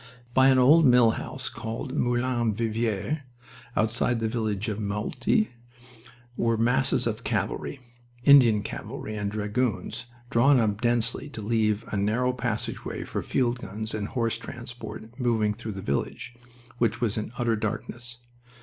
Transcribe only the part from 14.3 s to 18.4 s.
transport moving through the village, which was in utter darkness.